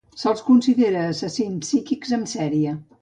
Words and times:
Se'ls 0.19 0.39
considera 0.47 1.03
assassins 1.09 1.61
psíquics 1.67 2.17
en 2.19 2.25
sèrie. 2.33 2.75